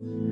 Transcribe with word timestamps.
a 0.00 0.27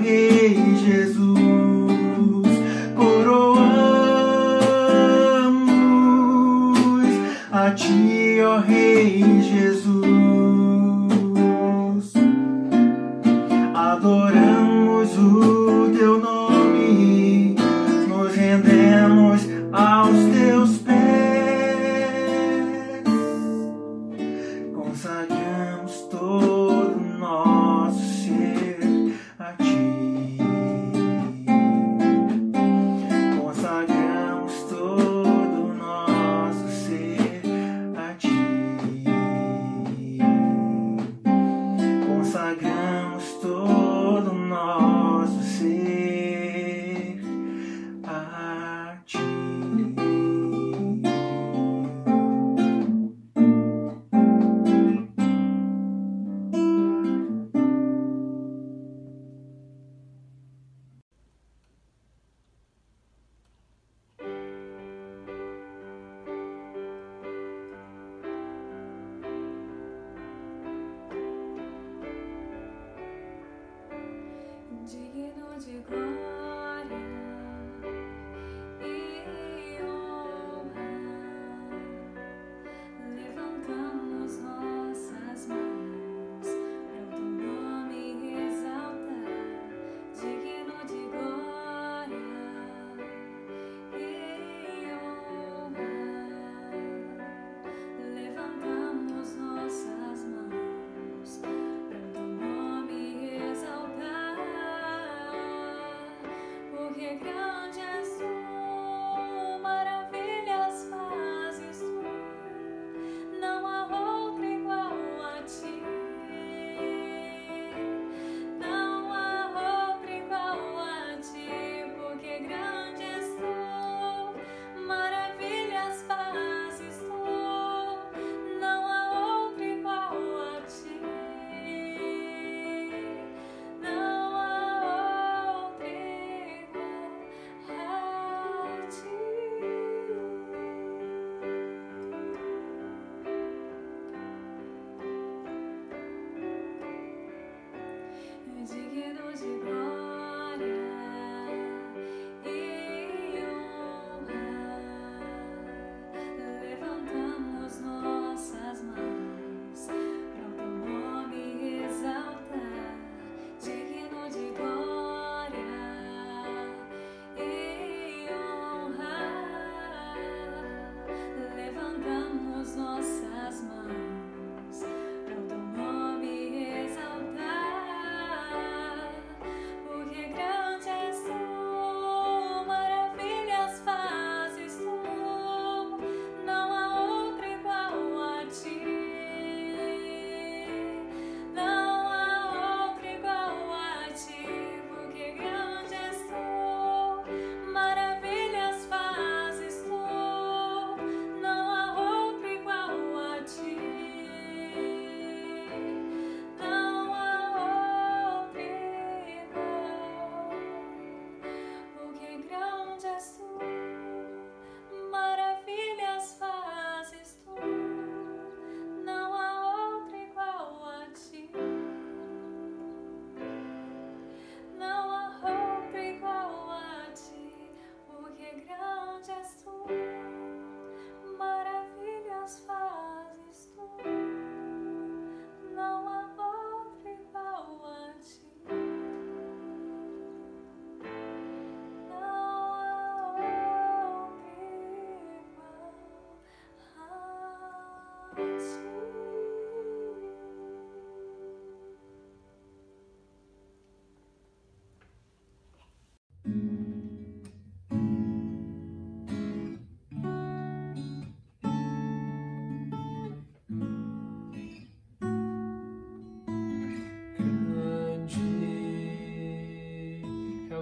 Rei 0.00 0.54
Jesus. 0.54 1.31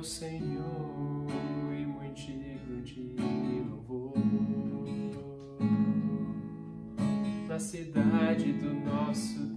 o 0.00 0.02
Senhor 0.02 1.26
e 1.78 1.85
muito 1.85 2.14
digno 2.14 2.83
de 2.83 3.02
louvor. 3.69 4.14
Na 7.47 7.59
cidade 7.59 8.50
do 8.54 8.73
nosso 8.73 9.50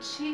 change. 0.00 0.29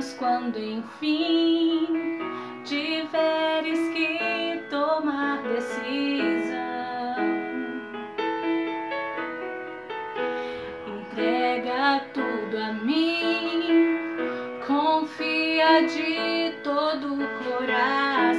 mas 0.00 0.14
quando 0.14 0.58
enfim 0.58 2.18
tiveres 2.64 3.78
que 3.90 4.64
tomar 4.70 5.42
decisão. 5.42 6.56
Entrega 10.86 12.06
tudo 12.14 12.56
a 12.56 12.72
mim, 12.72 13.98
confia 14.66 15.82
de 15.82 16.54
todo 16.64 17.16
o 17.16 17.44
coração. 17.44 18.29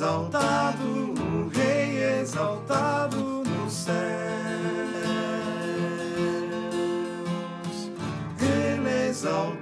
Exaltado, 0.00 0.82
o 0.82 1.48
Rei 1.50 2.20
exaltado 2.22 3.44
nos 3.44 3.70
céus. 3.70 3.94
Ele 8.40 9.08
exaltado, 9.10 9.59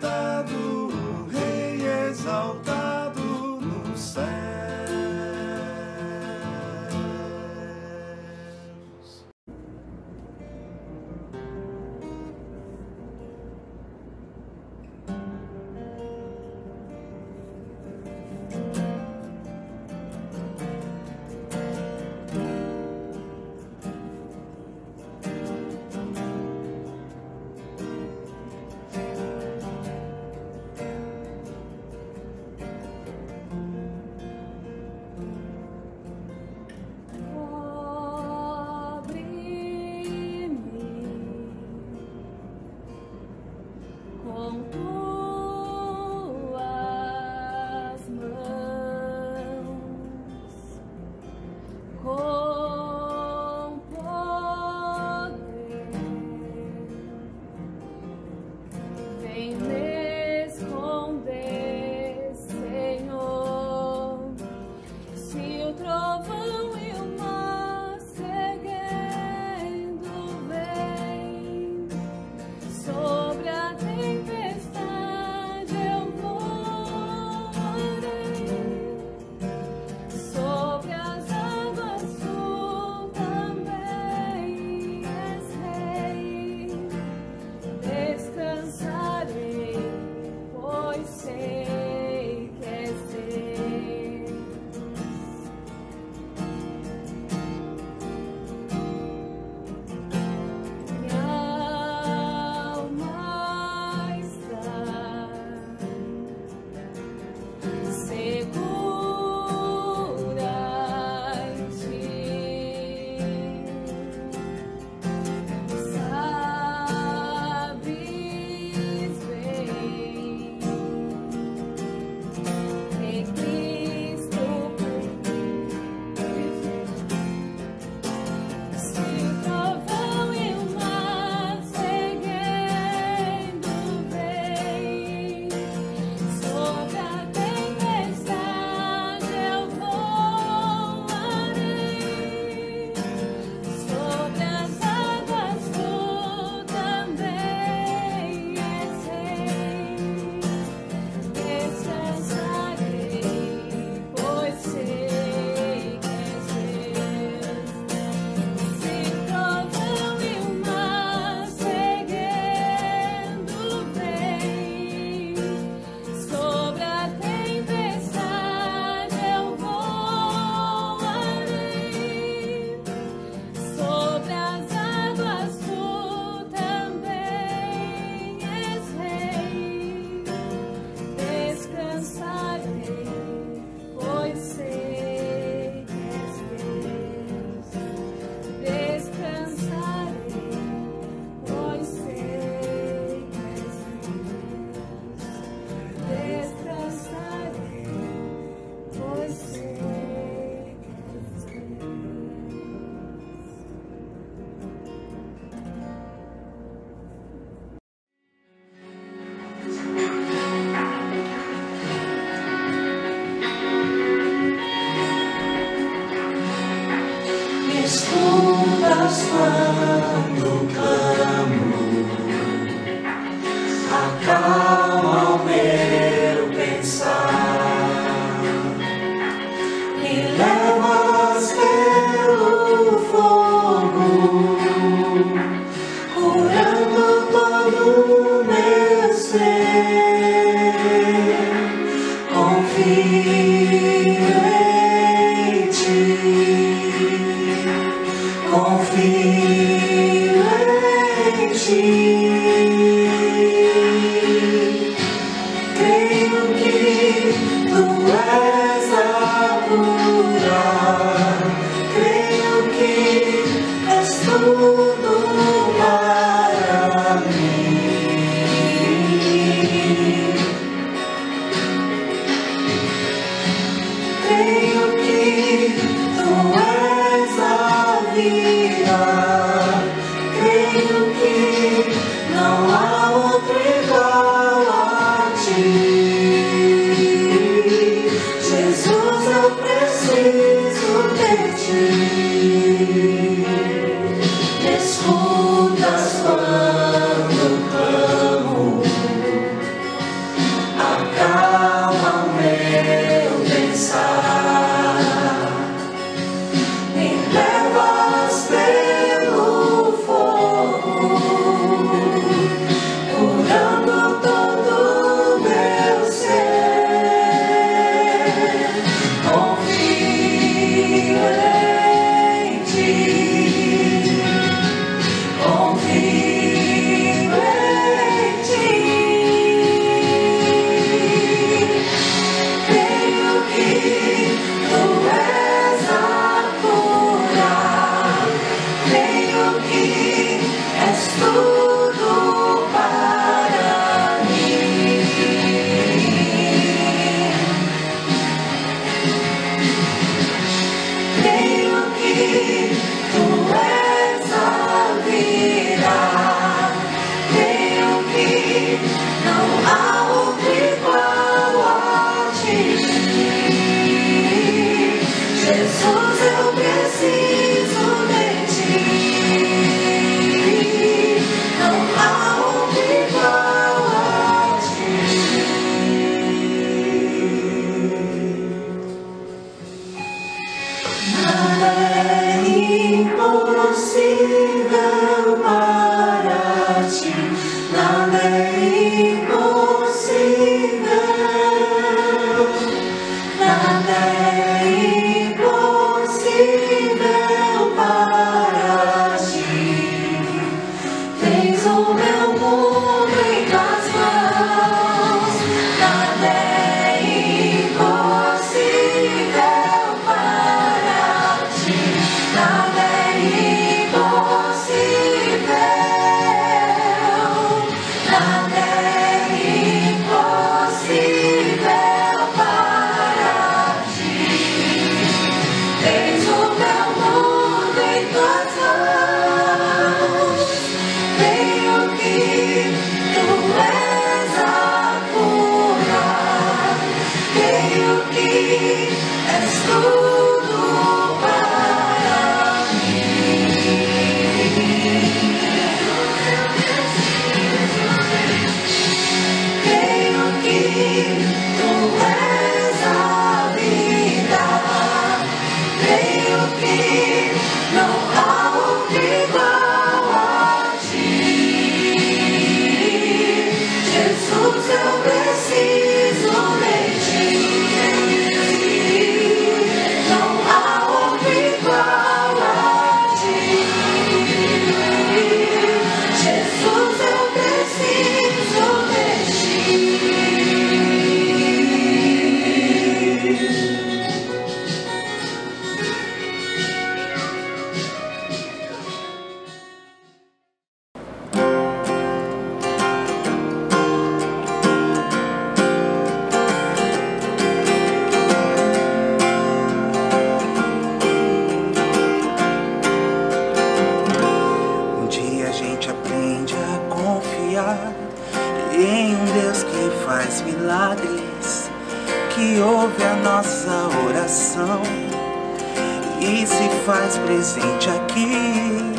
estás 517.08 517.18
presente 517.18 517.88
aqui. 517.88 518.92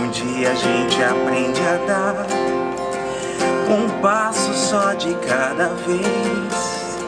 Um 0.00 0.10
dia 0.10 0.50
a 0.50 0.54
gente 0.54 1.02
aprende 1.02 1.60
a 1.60 1.76
dar 1.86 2.26
um 3.70 4.00
passo 4.00 4.52
só 4.52 4.94
de 4.94 5.14
cada 5.26 5.68
vez, 5.86 6.98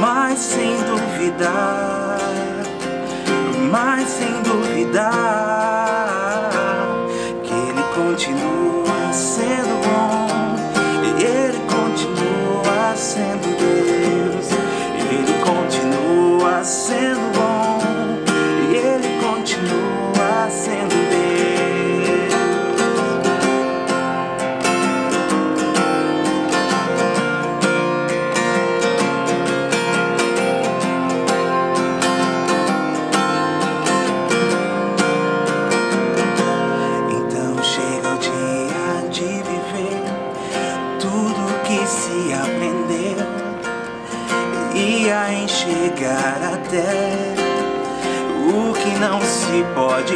mas 0.00 0.38
sem 0.38 0.76
duvidar, 0.84 2.18
mas 3.70 4.08
sem 4.08 4.42
duvidar. 4.42 5.57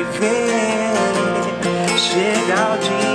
viver. 0.04 1.98
Chega 1.98 2.74
o 2.74 2.78
dia. 2.78 3.11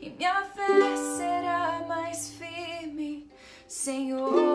E 0.00 0.10
minha 0.10 0.42
fé 0.54 0.96
será 1.18 1.84
mais 1.86 2.30
firme, 2.30 3.28
Senhor, 3.68 4.49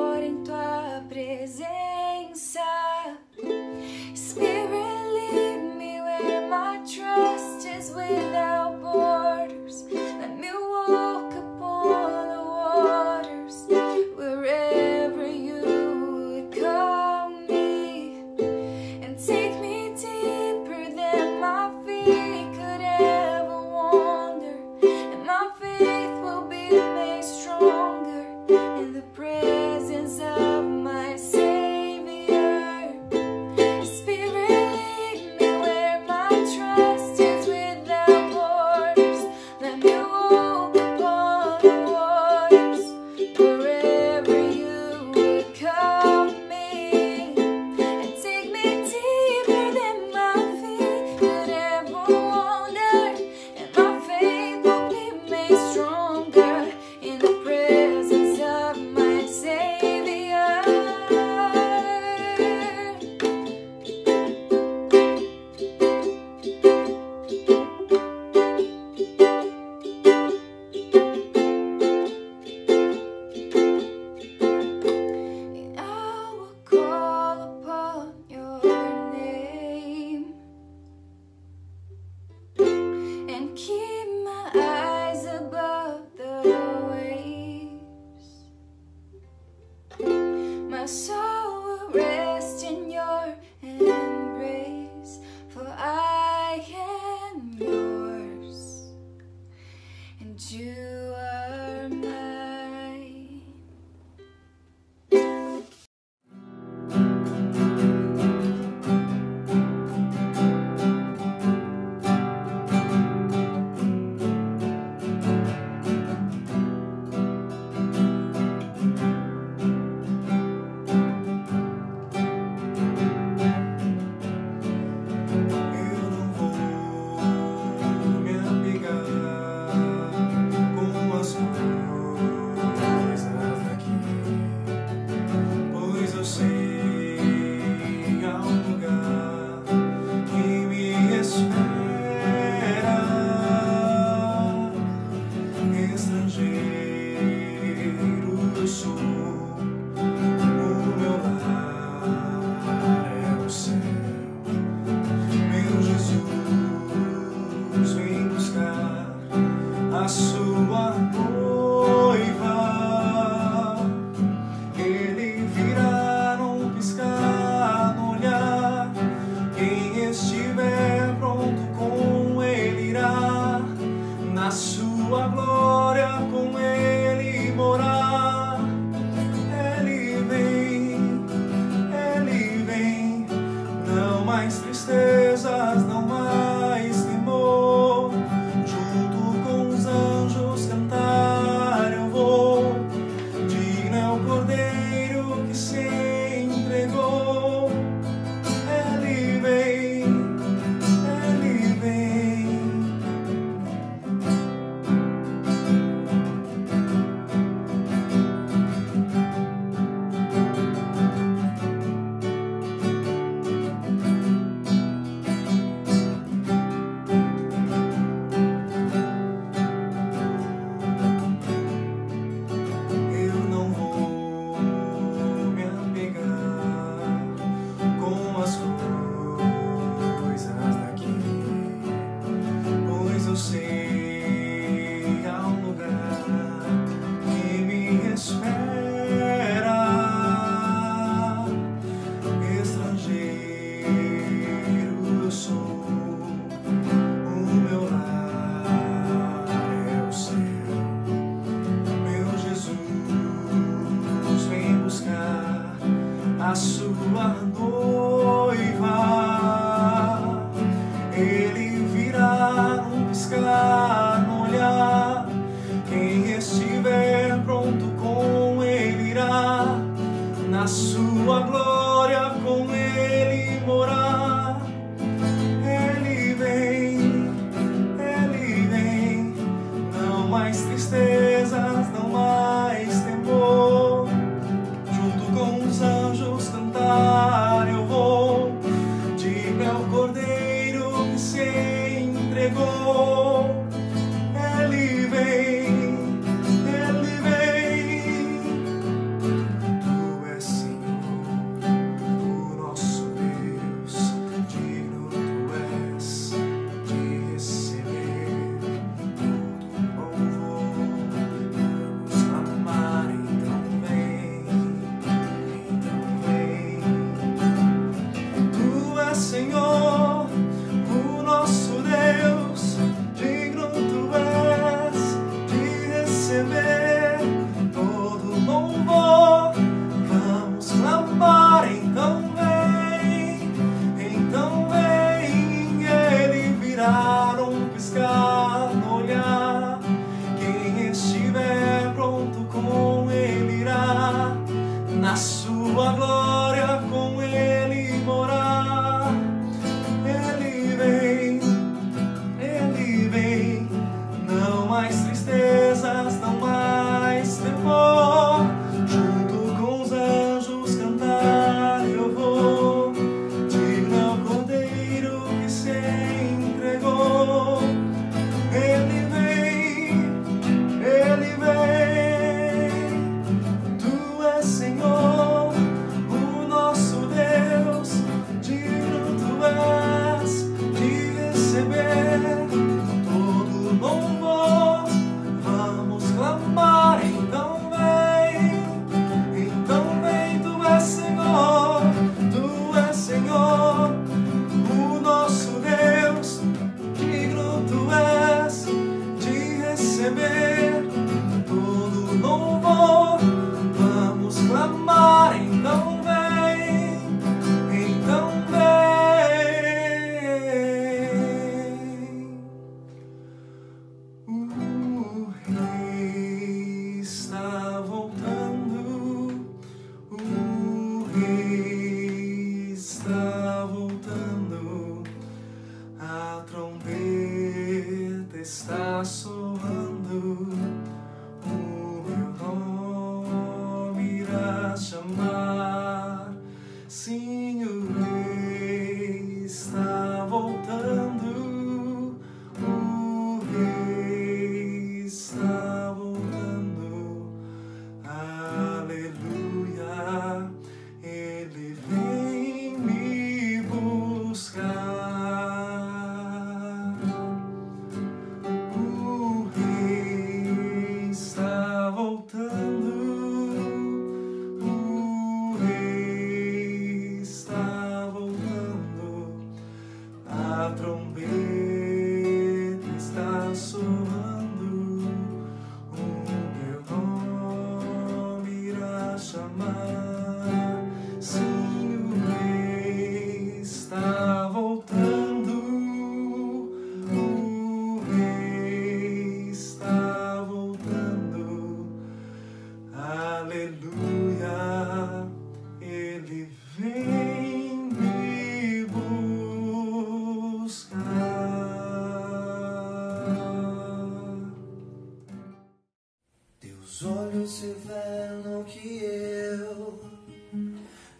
se 507.44 507.76
velam 507.86 508.64
que 508.64 509.04
eu 509.04 510.00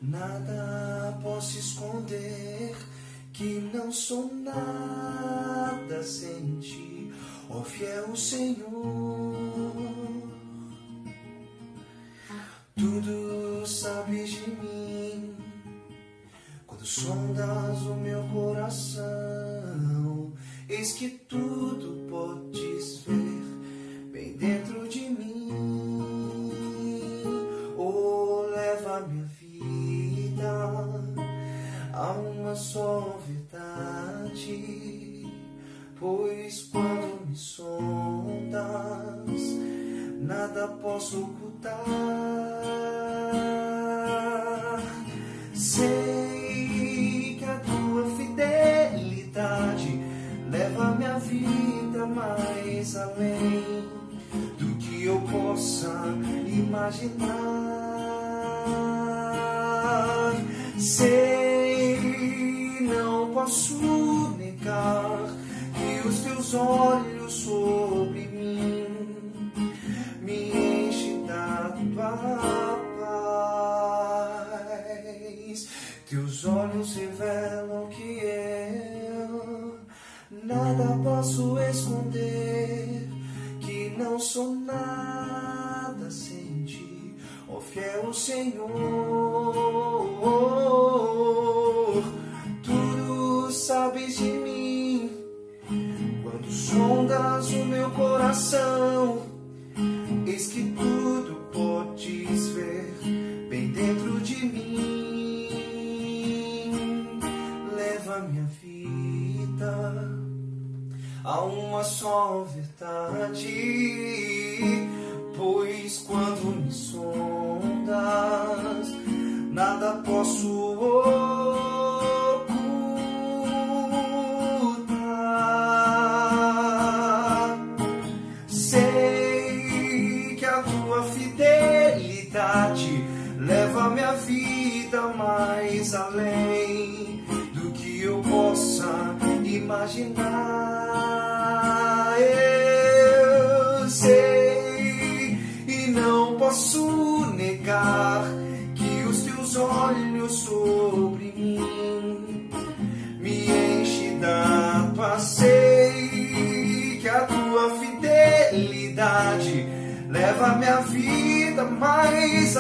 nada 0.02 1.20
posso 1.22 1.58
esconder, 1.60 2.76
que 3.34 3.60
não 3.74 3.92
sou 3.92 4.34
nada 4.34 6.02
sem 6.04 6.60
ti, 6.60 7.12
ó 7.50 7.58
oh, 7.60 7.64
fiel 7.64 8.16
Senhor. 8.16 8.75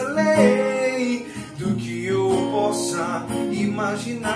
além 0.06 1.26
do 1.58 1.76
que 1.76 2.06
eu 2.06 2.30
possa 2.52 3.26
imaginar. 3.52 4.36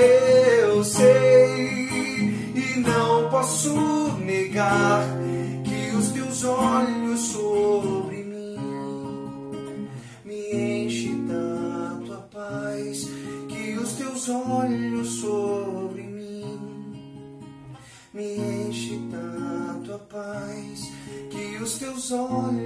Eu 0.00 0.84
sei 0.84 2.52
e 2.54 2.78
não 2.78 3.28
posso 3.28 4.12
negar 4.18 5.04
que 5.64 5.96
os 5.96 6.08
teus 6.10 6.44
olhos 6.44 7.20
sobre 7.20 8.24
mim 8.24 8.58
me 10.24 10.84
enchem 10.84 11.26
tanto 11.26 12.12
a 12.14 12.18
paz 12.18 13.08
que 13.48 13.76
os 13.78 13.92
teus 13.92 14.28
olhos 14.28 15.08
sobre 15.20 16.02
mim 16.02 16.22
me 18.12 18.36
enchem 18.68 19.08
tanto 19.10 19.94
a 19.94 19.98
paz 19.98 20.92
que 21.30 21.62
os 21.62 21.78
teus 21.78 22.10
olhos 22.12 22.61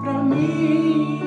para 0.00 0.22
mim. 0.22 1.17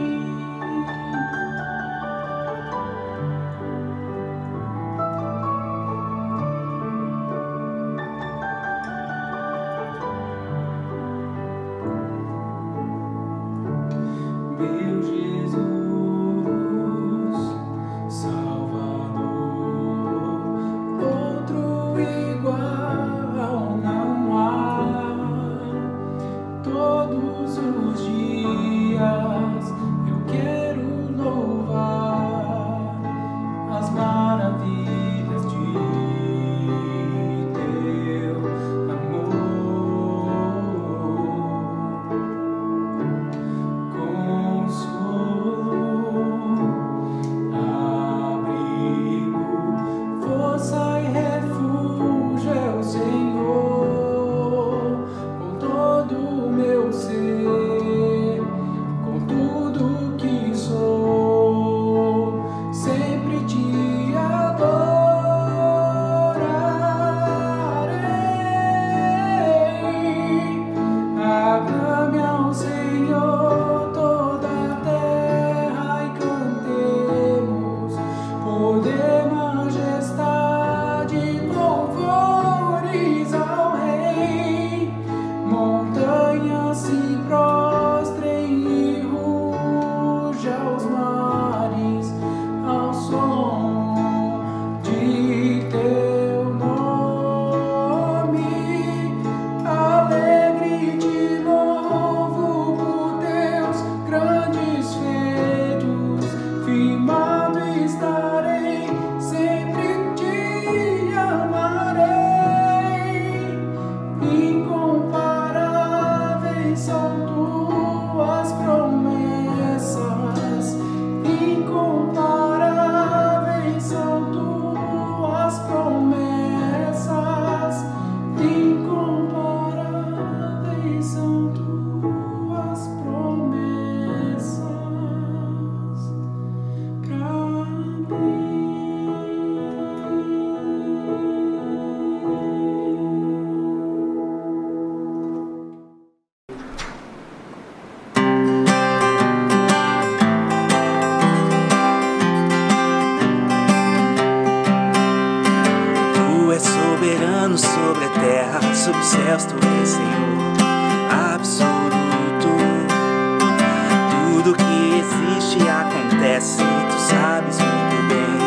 Existe 165.52 165.57
e 165.57 165.69
acontece, 165.69 166.57
tu 166.57 166.99
sabes 166.99 167.57
muito 167.57 168.07
bem. 168.07 168.38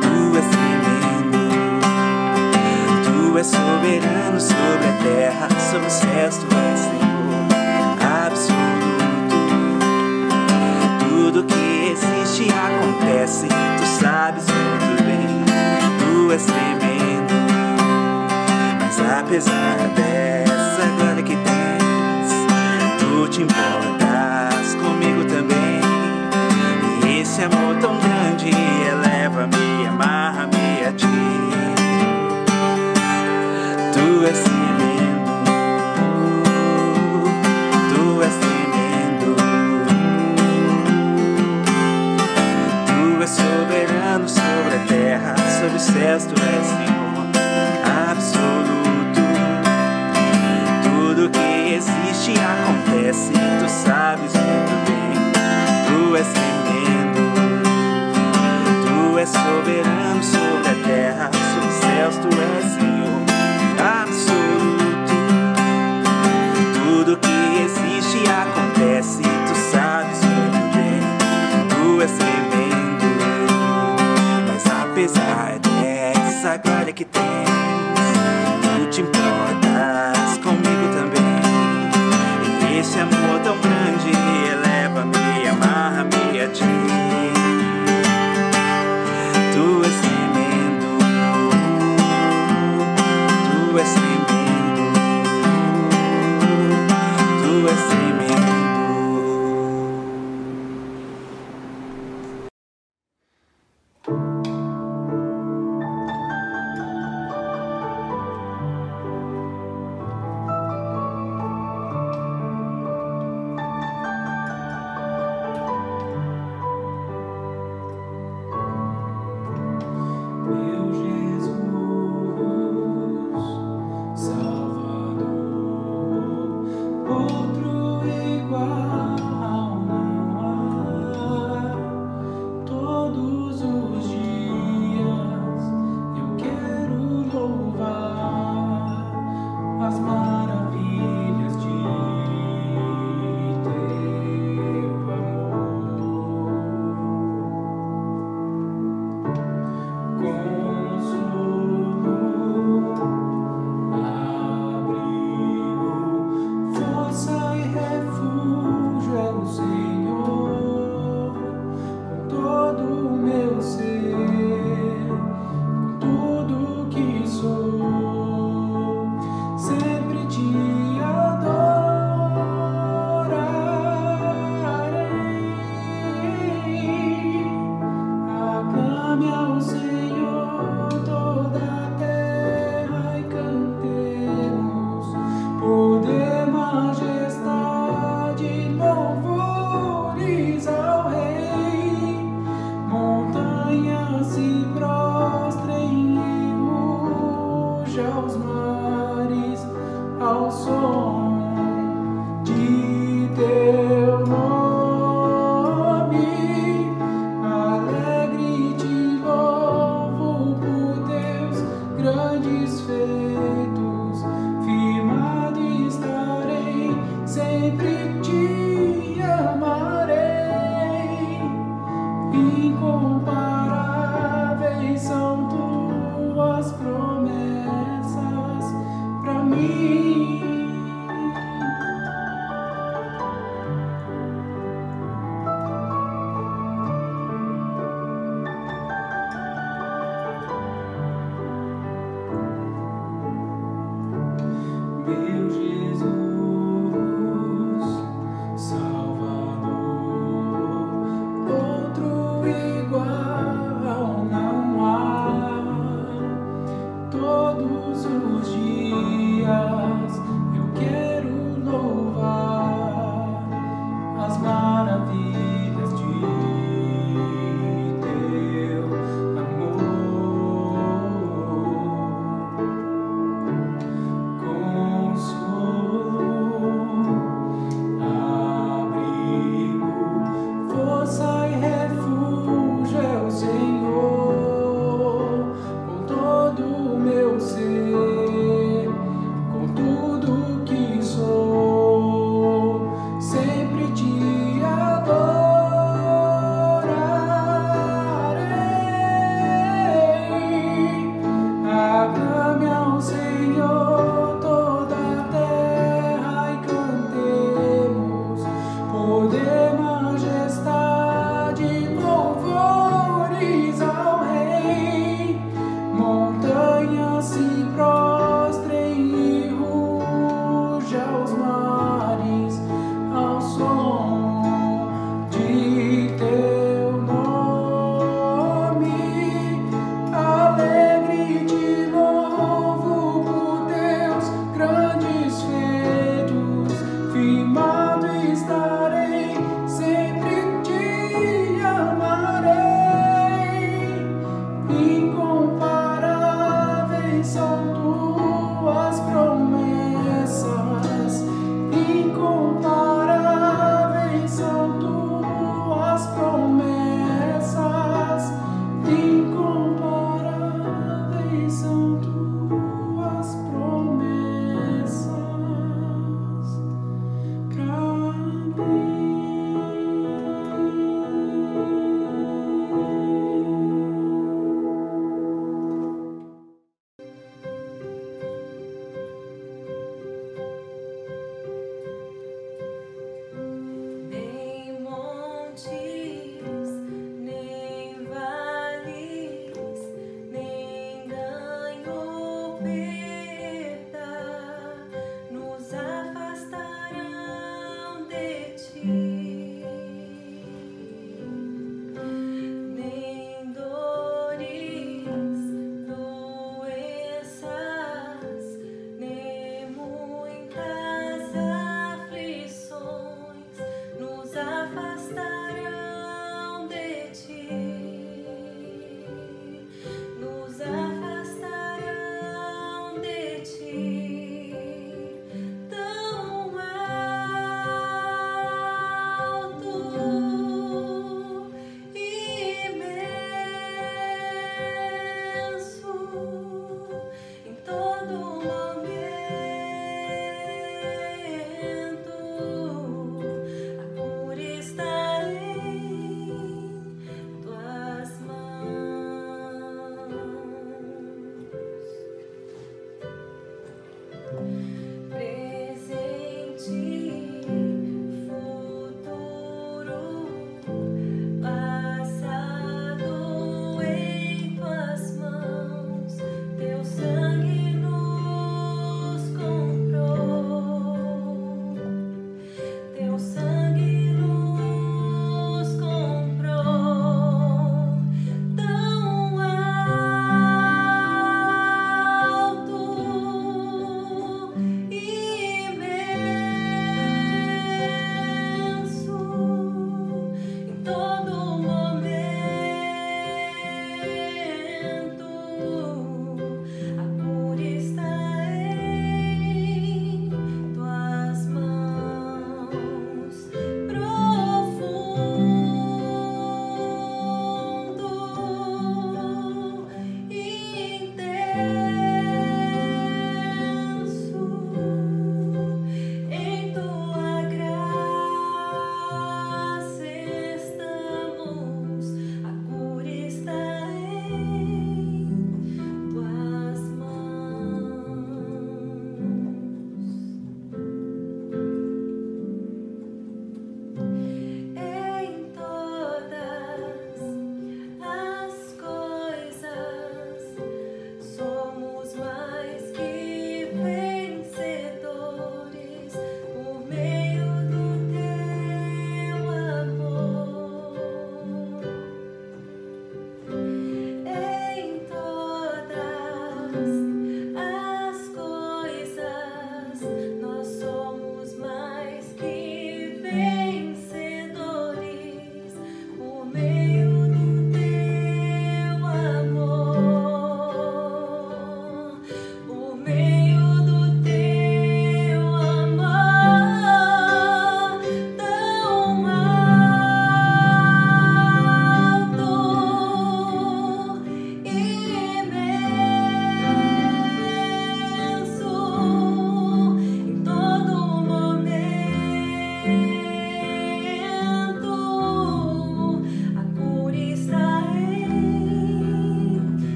Tu 0.00 0.36
és 0.36 0.46
tremendo, 0.46 1.38
tu 3.04 3.38
és 3.38 3.46
soberano 3.46 4.40
sobre 4.40 4.88
a 4.88 4.92
terra, 5.02 5.48
sobre 5.70 5.86
os 5.86 5.92
céus 5.92 6.36
tu 6.36 6.46
és 6.54 6.80
Senhor 6.80 7.44
absoluto. 8.24 9.36
Tudo 11.00 11.44
que 11.44 11.92
existe 11.92 12.52
acontece, 12.52 13.46
tu 13.48 13.86
sabes 14.02 14.44
muito 14.46 15.02
bem. 15.04 15.44
Tu 15.98 16.32
és 16.32 16.44
tremendo, 16.44 17.34
mas 18.80 18.98
apesar 19.00 19.76
dessa 19.94 20.86
glória 20.98 21.22
que 21.22 21.36
tens, 21.36 22.30
tu 22.98 23.28
te 23.28 23.42
importas 23.42 24.74
comigo 24.74 25.24
também. 25.24 25.63
Esse 27.34 27.42
amor 27.42 27.74
tão 27.80 27.98
grande 27.98 28.48
eleva-me, 28.48 29.88
amarra-me 29.88 30.86
a 30.86 30.92
ti. 30.92 31.06
Tu 33.92 34.24
és 34.24 34.38
tremendo, 34.38 35.32
tu 37.90 38.22
és 38.22 38.34
tremendo. 38.36 39.34
Tu 42.86 43.22
és 43.24 43.30
soberano 43.30 44.28
sobre 44.28 44.76
a 44.76 44.84
terra, 44.86 45.34
sobre 45.58 45.76
os 45.76 45.82
céus, 45.82 46.26
tu 46.26 46.34
és 46.40 46.66
Senhor 46.68 47.26
absoluto. 48.12 49.22
Tudo 50.84 51.28
que 51.30 51.74
existe 51.74 52.34
acontece, 52.38 53.32
tu 53.58 53.68
sabes 53.68 54.32
muito 54.34 54.74
bem. 54.86 55.32
Tu 55.88 56.16
és 56.16 56.28
tu 56.28 56.53
és 59.24 59.30
soberano 59.30 60.22
sobre 60.22 60.68
a 60.68 60.74
terra, 60.86 61.30
sobre 61.54 61.68
os 61.68 61.74
céus, 61.76 62.16
tu 62.18 62.28
és 62.28 62.64
Senhor 62.74 63.22
absoluto. 63.80 65.14
Tudo 66.74 67.16
que 67.16 67.62
existe 67.64 68.22
acontece, 68.28 69.22
tu 69.22 69.54
sabes 69.72 70.20
muito 70.24 70.60
bem. 70.74 71.00
Tu 71.70 72.02
és 72.02 72.10
tremendo, 72.12 73.06
mas 74.46 74.64
apesar 74.66 75.58
dessa 75.58 76.58
glória 76.58 76.92
que 76.92 77.06
tens, 77.06 77.63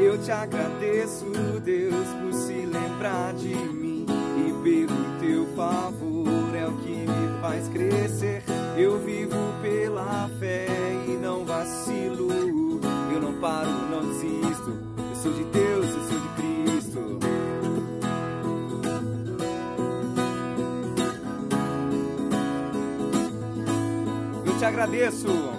Eu 0.00 0.18
te 0.20 0.32
agradeço, 0.32 1.24
Deus, 1.64 2.08
por 2.20 2.32
se 2.32 2.66
lembrar 2.66 3.32
de 3.34 3.54
mim 3.54 4.04
e 4.36 4.52
pelo 4.64 5.20
teu 5.20 5.46
favor 5.54 6.54
é 6.56 6.66
o 6.66 6.76
que 6.78 6.90
me 6.90 7.40
faz 7.40 7.68
crescer. 7.68 8.42
Eu 8.76 8.98
vivo 8.98 9.36
pela 9.62 10.28
fé 10.40 10.66
e 11.06 11.12
não 11.12 11.44
vacilo. 11.44 12.80
Eu 13.12 13.20
não 13.20 13.34
paro, 13.40 13.70
não 13.70 14.00
desisto. 14.08 14.76
Eu 15.10 15.16
sou 15.16 15.32
de 15.32 15.44
Deus, 15.44 15.86
eu 15.86 16.02
sou 16.08 16.18
de 16.18 16.28
Cristo. 16.30 17.18
Eu 24.44 24.58
te 24.58 24.64
agradeço, 24.64 25.51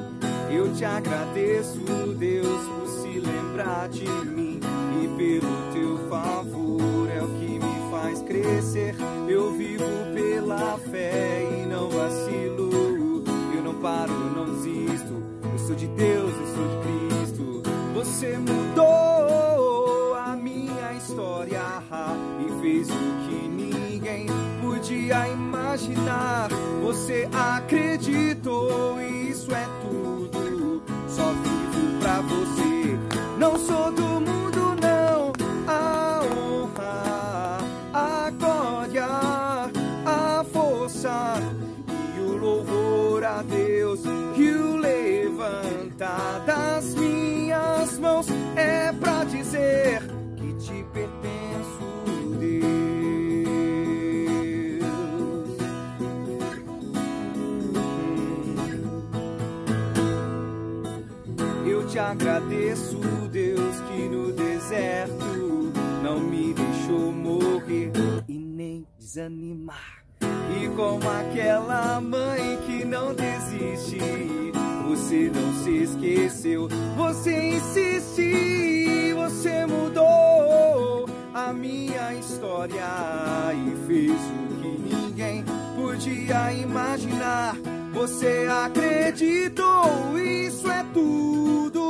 te 0.76 0.86
agradeço, 0.86 1.80
Deus, 2.18 2.68
por 2.68 2.88
se 2.88 3.20
lembrar 3.20 3.88
de 3.90 4.08
mim 4.26 4.60
e 5.04 5.08
pelo 5.18 5.72
teu 5.72 6.10
favor 6.10 7.10
é 7.16 7.22
o 7.22 7.28
que 7.28 7.60
me 7.60 7.92
faz 7.92 8.22
crescer. 8.24 8.96
Eu 9.28 9.52
vivo 9.52 9.86
pela 10.16 10.80
fé 10.80 11.44
e 11.44 11.66
não 11.68 11.90
vacilo. 11.90 13.24
Eu 13.56 13.64
não 13.64 13.76
paro, 13.76 14.14
não 14.14 14.46
desisto. 14.46 15.24
Eu 15.52 15.60
sou 15.60 15.76
de 15.76 15.88
Deus, 15.88 16.34
eu 16.34 16.48
sou 16.56 16.68
de 16.68 16.78
Cristo. 16.88 17.64
Você 17.94 18.38
mudou 18.38 20.16
a 20.16 20.36
minha 20.36 20.94
história 20.94 21.62
e 22.40 22.62
fez 22.62 22.90
o 22.90 23.28
que 23.28 23.48
ninguém 23.48 24.26
podia 24.60 25.28
imaginar. 25.28 26.50
Você 26.82 27.30
acreditou, 27.32 29.00
e 29.00 29.30
isso 29.30 29.54
é 29.54 29.66
tudo. 29.66 29.83
Só 31.24 31.32
vivo 31.32 32.00
pra 32.02 32.20
você. 32.20 33.00
Não 33.38 33.58
sou 33.58 33.90
do 33.94 34.13
te 61.94 62.00
agradeço, 62.00 62.98
Deus, 63.32 63.80
que 63.82 64.10
no 64.10 64.32
deserto 64.32 65.72
não 66.02 66.20
me 66.20 66.52
deixou 66.52 67.12
morrer 67.12 67.92
e 68.28 68.34
nem 68.34 68.88
desanimar. 68.98 70.04
E 70.60 70.68
como 70.70 71.08
aquela 71.08 72.02
mãe 72.02 72.58
que 72.66 72.84
não 72.84 73.14
desiste, 73.14 74.00
você 74.88 75.32
não 75.36 75.54
se 75.64 75.84
esqueceu, 75.84 76.68
você 76.98 77.58
insiste, 77.58 79.14
você 79.14 79.64
mudou 79.68 81.06
a 81.32 81.54
minha 81.54 82.16
história 82.16 82.90
e 83.54 83.86
fez 83.86 84.20
o 84.20 84.56
que 84.56 84.96
ninguém 84.96 85.46
podia 85.76 86.54
imaginar. 86.54 87.56
Você 87.94 88.48
acreditou, 88.50 90.18
isso 90.18 90.68
é 90.72 90.84
tudo. 90.92 91.83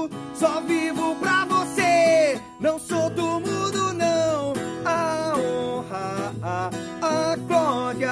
Só 0.43 0.59
vivo 0.59 1.15
pra 1.21 1.45
você, 1.45 2.37
não 2.59 2.77
sou 2.77 3.09
do 3.11 3.39
mundo, 3.39 3.93
não. 3.93 4.51
A 4.83 5.35
honra, 5.37 6.33
a, 6.41 6.69
a 7.01 7.35
glória, 7.37 8.11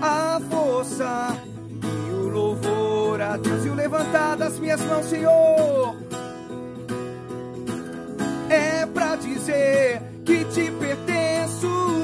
a 0.00 0.40
força 0.48 1.38
e 1.82 2.12
o 2.14 2.30
louvor 2.30 3.20
a 3.20 3.36
Deus. 3.36 3.62
E 3.62 3.68
o 3.68 3.74
levantar 3.74 4.38
das 4.38 4.58
minhas 4.58 4.80
mãos, 4.80 5.04
Senhor, 5.04 5.98
é 8.48 8.86
pra 8.86 9.14
dizer 9.16 10.00
que 10.24 10.46
te 10.46 10.70
pertenço, 10.80 11.97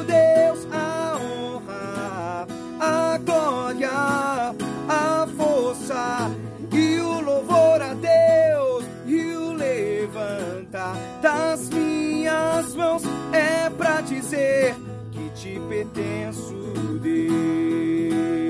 dizer 14.45 14.75
que 15.13 15.31
te 15.31 15.61
pertenço, 15.69 16.55
Deus. 17.01 18.44